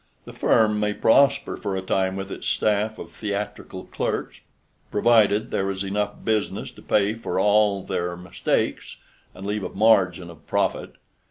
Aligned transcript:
The 0.25 0.33
firm 0.33 0.79
may 0.79 0.95
prosper 0.95 1.55
for 1.57 1.75
a 1.77 1.81
time 1.83 2.15
with 2.15 2.31
its 2.31 2.47
staff 2.47 2.97
of 2.97 3.11
theatrical 3.11 3.83
clerks, 3.83 4.41
provided 4.89 5.51
there 5.51 5.69
is 5.69 5.83
enough 5.83 6.23
business 6.25 6.71
to 6.71 6.81
pay 6.81 7.13
for 7.13 7.39
all 7.39 7.83
their 7.83 8.17
mistakes 8.17 8.97
and 9.35 9.45
leave 9.45 9.63
a 9.63 9.69
margin 9.69 10.31
of 10.31 10.47
profit. 10.47 10.93